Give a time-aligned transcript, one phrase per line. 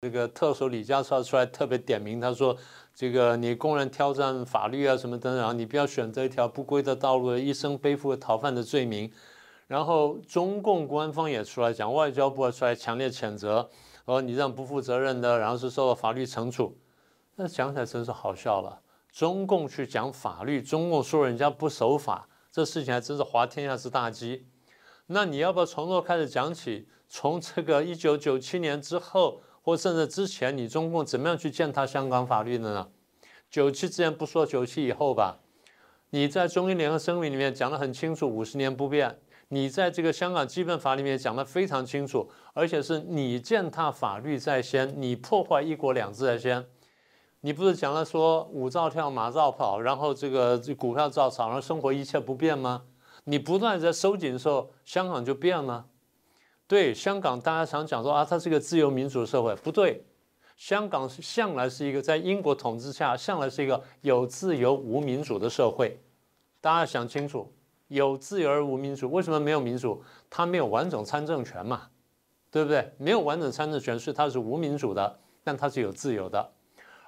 [0.00, 2.56] 这个特首李家超出来特别点名，他说
[2.94, 9.10] ：“这个你公然挑战法律啊，什么等等，你不要选择一条不归的道路，一生背负逃犯的罪名。”
[9.66, 13.68] 然后中共官方也出来讲，外交部出来强烈谴责，
[14.06, 16.78] 说你这样不负责任的，然后是受到法律惩处。
[17.34, 18.80] 那讲起来真是好笑了。
[19.10, 24.46] 中共去讲法律，中共说人家不守法，这事情还真是滑天下之大稽。
[25.08, 26.86] 那你要不要从头开始讲起？
[27.08, 29.40] 从这个一九九七年之后？
[29.68, 32.88] 或甚至之前，你中共怎么样去践踏香港法律的呢？
[33.50, 35.40] 九七之前不说，九七以后吧。
[36.08, 39.18] 你在中英联合声明里面讲得很清楚，五十年不变。
[39.48, 46.64] 你在这个香港基本法里面讲得非常清楚，而且是你践踏法律在先，你破坏一国两制在先。
[47.42, 52.84] 你不是讲了说舞照跳，马照跑，然后这个股票照炒，然后生活一切不变吗？
[53.24, 55.84] 你不断在收紧的时候，香港就变了。
[56.68, 60.04] 对香港，大家常讲说啊，它是一个自由民主社会，不对。
[60.54, 65.98] 香港向来是一个在英国统治下，向来是一个有自由无民主的社会。
[66.60, 67.50] 大家想清楚，
[67.86, 70.02] 有自由而无民主，为什么没有民主？
[70.28, 71.88] 它没有完整参政权嘛，
[72.50, 72.92] 对不对？
[72.98, 76.52] 没有完整参政权，所以它是无民主的，但它是有自由的。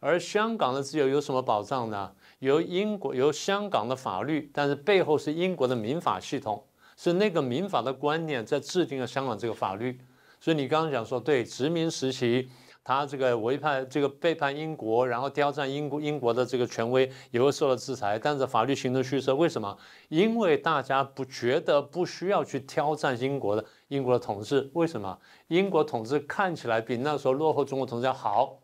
[0.00, 2.12] 而香港的自由有什么保障呢？
[2.40, 6.62] 由英国由香港的法律，但是背后是英国的民法系统。
[6.96, 10.00] 是那个民法的观念在制定了香港这个法律，
[10.40, 12.48] 所以你刚刚讲说，对殖民时期，
[12.82, 18.18] 他这个违叛、这个背叛英国，然后挑战英国英国的这个权威，也会受到制裁。
[18.18, 19.76] 但是法律形成虚设，为什么？
[20.08, 25.18] 因为大家不觉得不需要去挑战英国的英国的统治，为什么？
[25.48, 28.58] 英国统治看起来比那时候落后中国统治要好，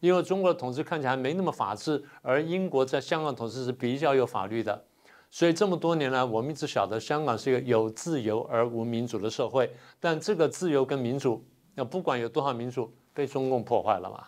[0.00, 4.84] 因为中国的统治看起来没那么法治，而英国在香港统治是比较有法律的。
[5.30, 14.26] 所以这么多年来，我们一直晓得香港是一个有自由而无民主的社会，但这个自由跟民主，那不管有多少民主，被中共破坏了嘛。